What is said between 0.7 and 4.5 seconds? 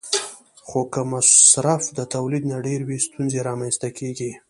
که مصرف د تولید نه ډېر وي، ستونزې رامنځته کېږي.